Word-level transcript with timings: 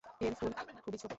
এর 0.21 0.33
ফুল 0.39 0.51
খুবই 0.83 0.97
ছোট। 0.97 1.09